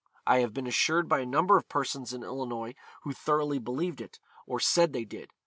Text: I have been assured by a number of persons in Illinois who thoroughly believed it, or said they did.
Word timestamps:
I 0.25 0.39
have 0.39 0.51
been 0.51 0.65
assured 0.65 1.07
by 1.07 1.19
a 1.19 1.27
number 1.27 1.57
of 1.57 1.69
persons 1.69 2.11
in 2.11 2.23
Illinois 2.23 2.73
who 3.03 3.13
thoroughly 3.13 3.59
believed 3.59 4.01
it, 4.01 4.19
or 4.47 4.59
said 4.59 4.93
they 4.93 5.05
did. 5.05 5.29